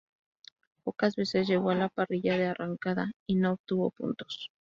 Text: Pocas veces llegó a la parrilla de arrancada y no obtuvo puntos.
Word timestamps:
Pocas 0.83 1.15
veces 1.15 1.47
llegó 1.47 1.69
a 1.69 1.75
la 1.75 1.87
parrilla 1.87 2.35
de 2.35 2.47
arrancada 2.47 3.11
y 3.27 3.35
no 3.35 3.51
obtuvo 3.51 3.91
puntos. 3.91 4.49